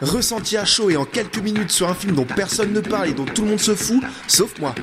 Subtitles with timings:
[0.00, 3.12] ressenti à chaud et en quelques minutes sur un film dont personne ne parle et
[3.12, 4.74] dont tout le monde se fout, sauf moi.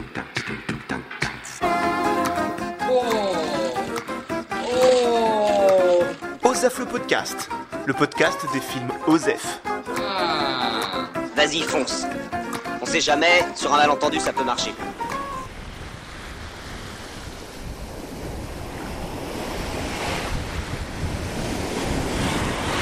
[6.44, 7.50] Osef le podcast,
[7.86, 9.62] le podcast des films Osef.
[11.36, 12.06] Vas-y, fonce.
[12.82, 14.74] On sait jamais, sur un malentendu, ça peut marcher.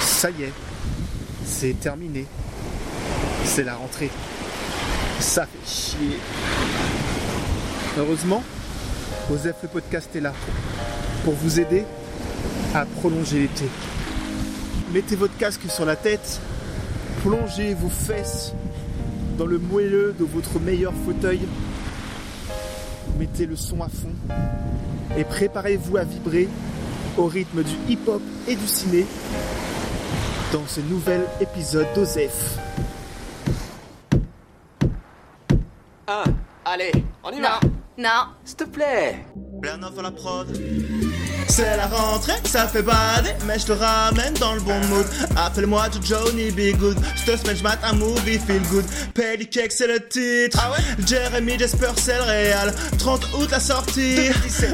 [0.02, 0.54] Ça y est,
[1.54, 2.26] c'est terminé.
[3.46, 4.10] C'est la rentrée.
[5.20, 6.18] Ça fait chier.
[7.98, 8.44] Heureusement,
[9.32, 10.34] Osef le podcast est là
[11.24, 11.84] pour vous aider
[12.74, 13.66] à prolonger l'été.
[14.94, 16.42] Mettez votre casque sur la tête,
[17.24, 18.54] plongez vos fesses
[19.38, 21.42] dans le moelleux de votre meilleur fauteuil,
[23.20, 24.14] mettez le son à fond
[25.18, 26.50] et préparez-vous à vibrer
[27.18, 29.06] au rythme du hip-hop et du ciné
[30.54, 32.60] dans ce nouvel épisode d'Osef.
[36.08, 36.24] Un,
[36.64, 36.92] allez,
[37.24, 37.60] on y va
[37.98, 38.34] Non.
[38.46, 40.48] S'il te plaît Bernard la prod.
[41.48, 45.06] C'est la rentrée, ça fait bader, mais je te ramène dans le bon mood.
[45.36, 46.98] Appelle-moi Johnny Be Good.
[47.26, 48.86] Cette semaine, je mate un movie feel good.
[49.14, 50.58] Pelly Cake, c'est le titre.
[50.62, 51.06] Ah ouais?
[51.06, 52.74] Jeremy Jasper, c'est le réal.
[52.98, 54.30] 30 août, la sortie.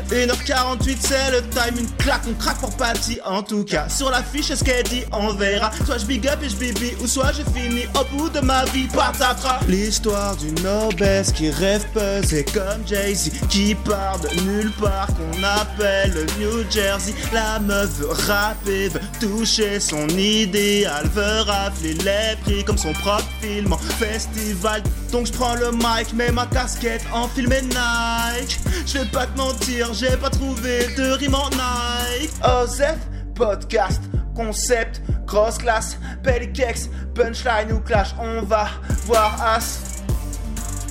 [0.09, 1.77] 1h48, c'est le time.
[1.79, 3.19] Une claque, on craque pour Patty.
[3.25, 5.71] En tout cas, sur l'affiche, ce qu'elle dit, on verra.
[5.85, 8.63] Soit je big up et je bibi, ou soit j'ai fini au bout de ma
[8.65, 8.87] vie.
[8.87, 9.59] Patatras.
[9.67, 16.13] L'histoire d'une obèse qui rêve pesé comme Jay-Z, qui part de nulle part, qu'on appelle
[16.13, 17.13] le New Jersey.
[17.33, 23.29] La meuf veut rapper, veut toucher son idéal, veut rafler les prix comme son propre
[23.41, 24.83] film en festival.
[25.11, 28.59] Donc je prends le mic, mets ma casquette en film et Nike.
[28.85, 32.31] Je vais pas te mentir, j'ai pas trouvé de rime en Nike.
[32.43, 32.97] Osef,
[33.35, 34.01] podcast,
[34.35, 38.15] concept, grosse classe, pelikex, punchline ou clash.
[38.19, 38.67] On va
[39.05, 40.03] voir As.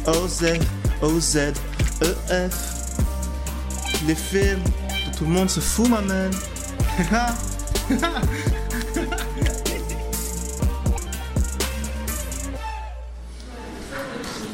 [0.06, 0.58] OZ,
[1.02, 1.36] OZ,
[2.30, 2.54] EF.
[4.06, 4.62] Les films
[5.18, 6.30] tout le monde se fout, ma man.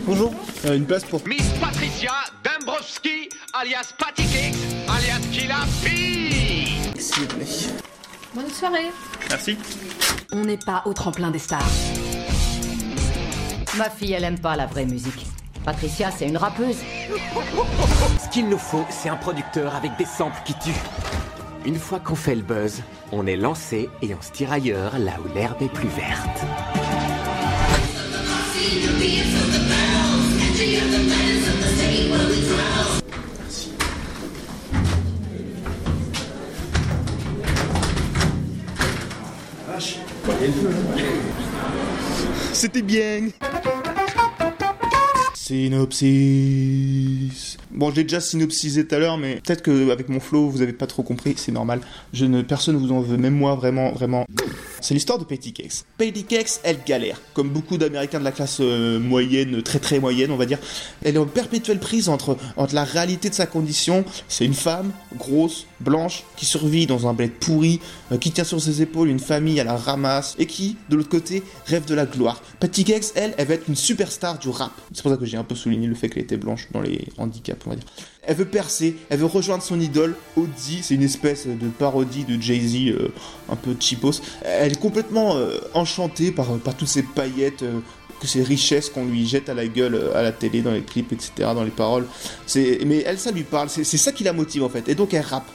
[0.06, 0.34] Bonjour,
[0.66, 1.20] Euh, une place pour.
[1.26, 4.56] Miss Patricia Dombrowski, alias Patty Cakes,
[4.88, 6.98] alias Killa P.
[6.98, 7.46] S'il vous plaît.
[8.34, 8.90] Bonne soirée.
[9.28, 9.58] Merci.
[10.32, 11.62] On n'est pas au tremplin des stars.
[13.76, 15.26] Ma fille, elle aime pas la vraie musique.
[15.64, 16.76] Patricia, c'est une rappeuse.
[18.22, 20.72] Ce qu'il nous faut, c'est un producteur avec des samples qui tuent.
[21.64, 22.82] Une fois qu'on fait le buzz,
[23.12, 26.44] on est lancé et on se tire ailleurs, là où l'herbe est plus verte.
[42.52, 43.28] C'était bien.
[45.46, 46.08] Synopsis.
[47.70, 50.72] Bon, j'ai déjà synopsisé tout à l'heure, mais peut-être que avec mon flow, vous avez
[50.72, 51.80] pas trop compris, c'est normal.
[52.14, 54.24] Je ne, personne vous en veut, même moi, vraiment, vraiment.
[54.84, 55.86] C'est l'histoire de Patty Cakes.
[55.96, 60.30] Patty Cakes, elle galère, comme beaucoup d'Américains de la classe euh, moyenne, très très moyenne,
[60.30, 60.58] on va dire.
[61.02, 64.04] Elle est en perpétuelle prise entre, entre la réalité de sa condition.
[64.28, 67.80] C'est une femme grosse, blanche, qui survit dans un bled pourri,
[68.12, 71.08] euh, qui tient sur ses épaules une famille à la ramasse, et qui, de l'autre
[71.08, 72.42] côté, rêve de la gloire.
[72.60, 74.72] Patty Cakes, elle, elle va être une superstar du rap.
[74.92, 77.08] C'est pour ça que j'ai un peu souligné le fait qu'elle était blanche dans les
[77.16, 77.86] handicaps, on va dire.
[78.26, 82.40] Elle veut percer, elle veut rejoindre son idole, Ozzy, c'est une espèce de parodie de
[82.40, 83.12] Jay-Z, euh,
[83.50, 84.22] un peu cheapos.
[84.42, 87.80] Elle complètement euh, enchantée par, par toutes ces paillettes, euh,
[88.20, 90.82] que ces richesses qu'on lui jette à la gueule euh, à la télé, dans les
[90.82, 92.06] clips, etc., dans les paroles.
[92.56, 94.88] Mais elle, ça lui parle, c'est, c'est ça qui la motive en fait.
[94.88, 95.48] Et donc elle rappe,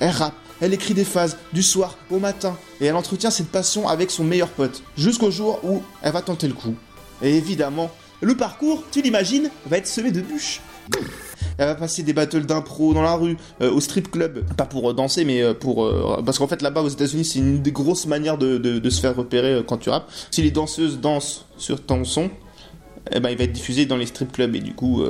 [0.00, 3.88] elle rappe, elle écrit des phases du soir au matin, et elle entretient cette passion
[3.88, 6.74] avec son meilleur pote, jusqu'au jour où elle va tenter le coup.
[7.22, 10.60] Et évidemment, le parcours, tu l'imagines, va être semé de bûches.
[11.58, 14.90] Elle va passer des battles d'impro dans la rue, euh, au strip club, pas pour
[14.90, 15.90] euh, danser, mais euh, pour
[16.24, 19.62] parce qu'en fait là-bas aux États-Unis c'est une des grosses manières de, se faire repérer
[19.66, 20.10] quand tu rappes.
[20.30, 22.30] Si les danseuses dansent sur ton son,
[23.12, 25.02] eh ben il va être diffusé dans les strip clubs et du coup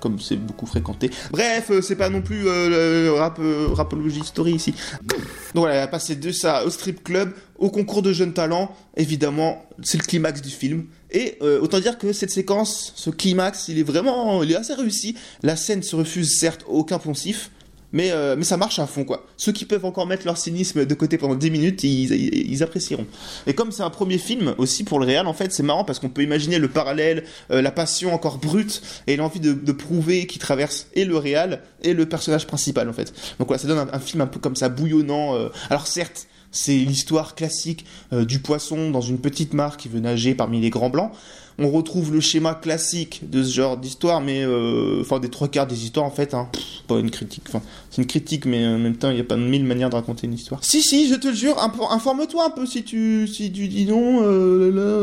[0.00, 1.10] comme c'est beaucoup fréquenté.
[1.30, 4.74] Bref, euh, c'est pas non plus euh, le rap euh, rapology story ici.
[5.02, 8.74] Donc voilà, elle a passé de ça au strip club, au concours de jeunes talents.
[8.96, 10.86] Évidemment, c'est le climax du film.
[11.10, 15.16] Et autant dire que cette séquence, ce climax, il est vraiment, il est assez réussi.
[15.42, 17.50] La scène se refuse certes aucun poncif,
[17.92, 19.26] mais, euh, mais ça marche à fond quoi.
[19.36, 23.06] Ceux qui peuvent encore mettre leur cynisme de côté pendant 10 minutes, ils, ils, apprécieront.
[23.46, 25.98] Et comme c'est un premier film aussi pour le réal, en fait, c'est marrant parce
[25.98, 30.26] qu'on peut imaginer le parallèle, euh, la passion encore brute et l'envie de, de prouver
[30.26, 33.12] qui traverse et le réal et le personnage principal en fait.
[33.38, 35.34] Donc voilà, ça donne un, film un peu comme ça bouillonnant.
[35.36, 35.48] euh.
[35.70, 40.60] Alors certes, C'est l'histoire classique du poisson dans une petite mare qui veut nager parmi
[40.62, 41.12] les grands blancs
[41.58, 45.66] on retrouve le schéma classique de ce genre d'histoire, mais euh, enfin des trois quarts
[45.66, 46.48] des histoires en fait, hein,
[46.86, 47.42] pas une critique.
[47.48, 47.60] Enfin,
[47.90, 50.26] c'est une critique, mais en même temps, il n'y a pas mille manières de raconter
[50.28, 50.62] une histoire.
[50.62, 51.58] Si, si, je te le jure,
[51.90, 54.97] informe-toi un peu si tu, si tu dis non, euh, là, euh,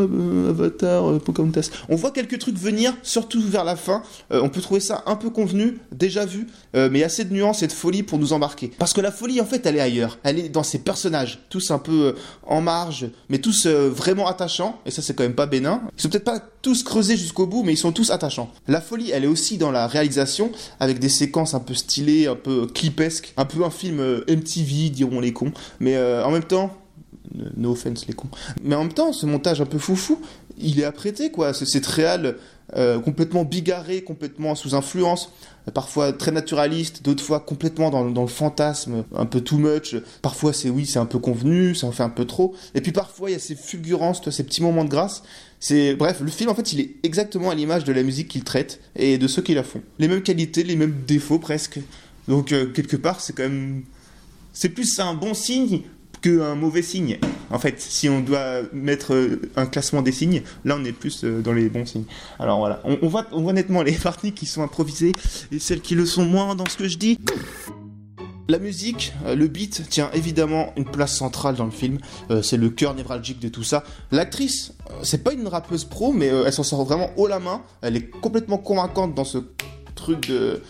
[0.62, 1.10] Euh.
[1.90, 4.04] On voit quelques trucs venir, surtout vers la fin.
[4.32, 7.64] on peut trouver ça un peu convenu, déjà vu, mais y a assez de nuances
[7.64, 8.72] et de folie pour nous embarquer.
[8.78, 10.18] Parce que la folie, en fait, elle est ailleurs.
[10.24, 12.16] Elle est dans ces personnages, tous un peu
[12.46, 14.80] en marge, mais tous vraiment attachants.
[14.86, 15.82] Et ça, c'est quand même pas bénin.
[15.98, 18.52] Ils sont peut-être pas tous creusés jusqu'au bout, mais ils sont tous attachants.
[18.68, 22.36] La folie, elle est aussi dans la réalisation, avec des séquences un peu stylées, un
[22.36, 25.52] peu clipesque, un peu un film euh, MTV, diront les cons.
[25.80, 26.76] Mais euh, en même temps,
[27.58, 28.30] no offense les cons.
[28.64, 30.20] Mais en même temps, ce montage un peu foufou,
[30.58, 31.54] il est apprêté quoi.
[31.54, 32.38] C'est réel,
[32.76, 35.32] euh, complètement bigarré, complètement sous influence,
[35.74, 39.96] parfois très naturaliste, d'autres fois complètement dans, dans, le fantasme, un peu too much.
[40.22, 42.56] Parfois c'est oui, c'est un peu convenu, ça en fait un peu trop.
[42.74, 45.24] Et puis parfois il y a ces fulgurances, ces petits moments de grâce.
[45.60, 48.44] C'est bref, le film en fait il est exactement à l'image de la musique qu'il
[48.44, 49.82] traite et de ceux qui la font.
[50.00, 51.80] Les mêmes qualités, les mêmes défauts presque.
[52.28, 53.84] Donc euh, quelque part, c'est quand même
[54.56, 55.82] c'est plus un bon signe
[56.22, 57.20] qu'un mauvais signe.
[57.50, 61.24] En fait, si on doit mettre euh, un classement des signes, là on est plus
[61.24, 62.06] euh, dans les bons signes.
[62.40, 65.12] Alors voilà, on, voit, on voit nettement les parties qui sont improvisées
[65.52, 67.20] et celles qui le sont moins dans ce que je dis.
[68.48, 71.98] La musique, le beat tient évidemment une place centrale dans le film.
[72.44, 73.84] c'est le cœur névralgique de tout ça.
[74.12, 77.64] L'actrice, c'est pas une rappeuse pro, mais elle s'en sort vraiment haut la main.
[77.82, 79.40] Elle est complètement convaincante dans ce
[79.96, 80.62] truc de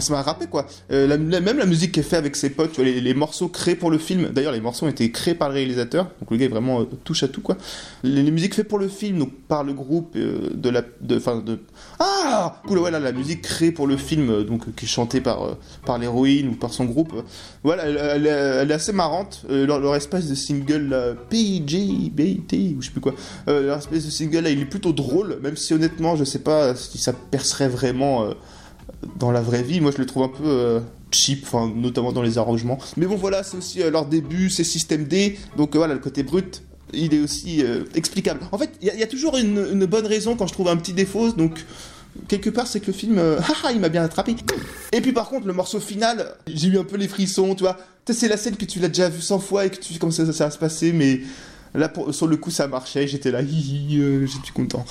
[0.00, 0.66] se met à rapper quoi.
[0.92, 4.28] Euh, même la musique qu'elle fait avec ses potes, les, morceaux créés pour le film.
[4.30, 6.84] D'ailleurs, les morceaux ont été créés par le réalisateur, donc le gars est vraiment euh,
[7.04, 7.56] touche à tout quoi.
[8.02, 11.58] Les, musiques faites pour le film, donc par le groupe euh, de la, de, de,
[11.98, 15.56] ah, cool ouais là la musique créée pour le film, donc qui est chantée par
[15.84, 17.12] par l'héroïne ou par son groupe.
[17.62, 19.44] voilà, elle, est assez marrante.
[19.48, 23.14] Leur, espèce de single PJBT ou je sais plus quoi.
[23.46, 26.74] leur espèce de single là, il est plutôt drôle, même si honnêtement, je sais pas
[26.74, 28.28] si ça percerait vraiment
[29.18, 30.80] dans la vraie vie, moi je le trouve un peu euh,
[31.10, 32.78] cheap, notamment dans les arrangements.
[32.96, 36.00] Mais bon, voilà, c'est aussi euh, leur début, c'est système D, donc euh, voilà, le
[36.00, 36.62] côté brut,
[36.92, 37.62] il est aussi
[37.94, 38.40] explicable.
[38.50, 41.32] En fait, il y, a toujours une, bonne raison quand je trouve un petit défaut,
[41.32, 41.62] donc
[42.28, 44.34] quelque part, c'est que le film, haha, il m'a bien attrapé.
[44.92, 47.76] Et puis par contre, le morceau final, j'ai eu un peu les frissons, tu vois.
[48.10, 50.10] C'est la scène que tu l'as déjà vu 100 fois et que tu sais comment
[50.10, 51.20] ça, va se passer, mais
[51.74, 54.86] là, sur le coup, ça marchait, j'étais là, j'étais content.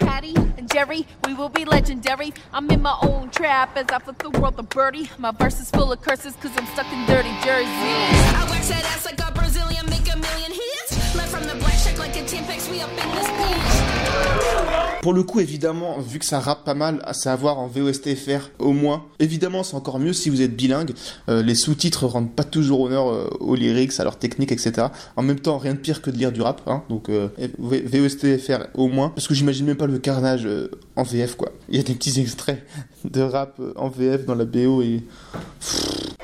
[0.00, 2.32] Patty and Jerry, we will be legendary.
[2.52, 5.08] I'm in my own trap as I flip the world a birdie.
[5.18, 7.68] My verse is full of curses cause I'm stuck in dirty Jersey.
[7.68, 10.89] I wax that ass like a Brazilian, make a million hits.
[15.02, 18.50] Pour le coup, évidemment, vu que ça rappe pas mal, c'est à voir en VOSTFR
[18.58, 19.04] au moins.
[19.18, 20.92] Évidemment, c'est encore mieux si vous êtes bilingue.
[21.30, 24.88] Euh, les sous-titres rendent pas toujours honneur euh, aux lyrics, à leur technique, etc.
[25.16, 28.66] En même temps, rien de pire que de lire du rap, hein, donc euh, VOSTFR
[28.74, 31.50] au moins, parce que j'imagine même pas le carnage euh, en VF, quoi.
[31.70, 32.62] Il y a des petits extraits
[33.04, 35.02] de rap en VF dans la BO et...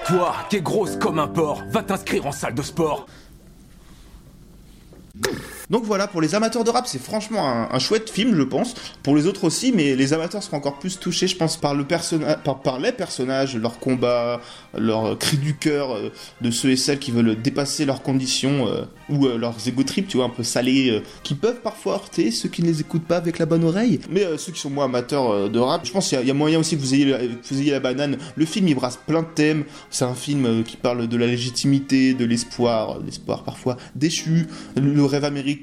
[0.06, 3.06] Toi, t'es grosse comme un porc, va t'inscrire en salle de sport.
[5.70, 8.74] Donc voilà, pour les amateurs de rap, c'est franchement un, chouette film, je pense.
[9.02, 11.84] Pour les autres aussi, mais les amateurs seront encore plus touchés, je pense, par, le
[11.84, 14.40] personnage, par, les personnages, leur combat,
[14.74, 16.10] leur cri du cœur euh,
[16.40, 20.08] de ceux et celles qui veulent dépasser leurs conditions euh, ou euh, leurs ego trips,
[20.08, 23.16] tu vois, un peu salés, qui peuvent parfois heurter ceux qui ne les écoutent pas
[23.16, 24.00] avec la bonne oreille.
[24.10, 26.76] Mais ceux qui sont moins amateurs de rap, je pense qu'il y, a moyen aussi
[26.76, 28.18] que vous ayez la banane.
[28.36, 29.64] Le film, il brasse plein de thèmes.
[29.90, 34.46] C'est un film qui parle de la légitimité, de l'espoir, l'espoir parfois déchu,
[34.76, 35.55] le rêve américain,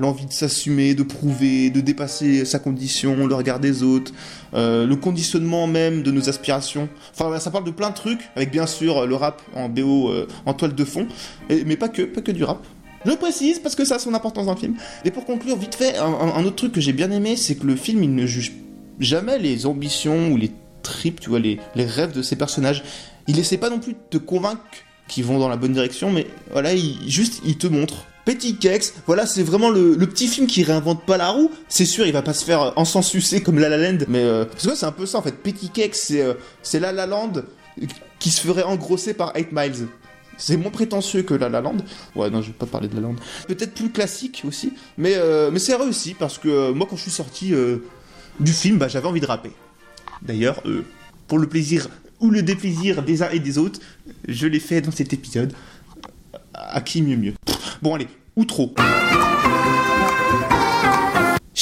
[0.00, 4.12] l'envie de s'assumer, de prouver, de dépasser sa condition, le regard des autres,
[4.54, 6.88] euh, le conditionnement même de nos aspirations.
[7.12, 10.26] Enfin, ça parle de plein de trucs, avec bien sûr le rap en BO, euh,
[10.46, 11.06] en toile de fond,
[11.48, 12.64] mais pas que, pas que du rap.
[13.04, 14.74] Je précise parce que ça a son importance dans le film.
[15.04, 17.76] Et pour conclure, vite fait, un, autre truc que j'ai bien aimé, c'est que le
[17.76, 18.52] film, il ne juge
[18.98, 20.50] jamais les ambitions ou les
[20.82, 22.82] tripes, tu vois, les, rêves de ses personnages.
[23.28, 24.62] Il essaie pas non plus de te convaincre
[25.06, 28.92] qu'ils vont dans la bonne direction, mais voilà, il, juste, il te montre Petit Kex,
[29.06, 31.50] voilà, c'est vraiment le, petit film qui réinvente pas la roue.
[31.70, 34.44] C'est sûr, il va pas se faire euh, encensucer comme La La Land, mais euh,
[34.44, 35.32] parce que c'est un peu ça en fait.
[35.32, 36.34] Petit Kex, c'est euh,
[36.74, 37.32] La La Land
[38.18, 39.88] qui se ferait engrosser par 8 Miles.
[40.36, 41.78] C'est moins prétentieux que La La Land.
[42.14, 43.16] Ouais, non, je vais pas parler de La Land.
[43.46, 45.16] Peut-être plus classique aussi, mais
[45.50, 47.54] mais c'est réussi parce que moi quand je suis sorti
[48.40, 49.52] du film, bah, j'avais envie de rapper.
[50.20, 50.62] D'ailleurs,
[51.28, 51.88] pour le plaisir
[52.20, 53.80] ou le déplaisir des uns et des autres,
[54.28, 55.54] je l'ai fait dans cet épisode.
[56.52, 57.32] À qui mieux mieux?
[57.80, 58.74] Bon allez, ou trop.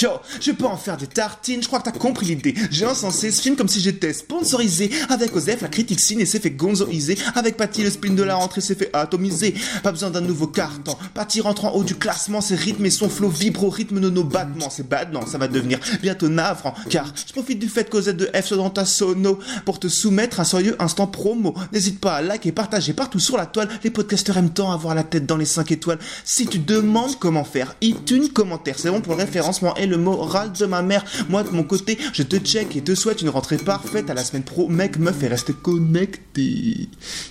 [0.02, 0.10] Yo,
[0.42, 2.54] je peux en faire des tartines, je crois que t'as compris l'idée.
[2.70, 4.90] J'ai encensé ce film comme si j'étais sponsorisé.
[5.08, 7.16] Avec Osef, la critique ciné s'est fait gonzoiser.
[7.34, 9.54] Avec Patty, le spin de la rentrée s'est fait atomiser.
[9.82, 10.94] Pas besoin d'un nouveau carton.
[11.14, 14.10] Patty rentre en haut du classement, ses rythmes et son flow vibre au rythme de
[14.10, 14.68] nos battements.
[14.68, 16.74] C'est bad, non, ça va devenir bientôt navrant.
[16.90, 20.40] Car je profite du fait qu'Osef de F soit dans ta sono pour te soumettre
[20.40, 21.54] un sérieux instant promo.
[21.72, 23.70] N'hésite pas à liker et partager partout sur la toile.
[23.82, 25.98] Les podcasteurs aiment tant avoir la tête dans les 5 étoiles.
[26.22, 28.78] Si tu demandes comment faire, iTunes commentaire.
[28.78, 31.04] C'est bon pour le référencement le moral de ma mère.
[31.28, 34.24] Moi, de mon côté, je te check et te souhaite une rentrée parfaite à la
[34.24, 34.68] semaine pro.
[34.68, 36.88] Mec, meuf et reste connecté.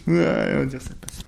[0.08, 1.26] Ouais, on va dire ça passe.